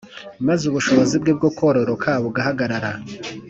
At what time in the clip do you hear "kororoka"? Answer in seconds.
1.57-2.09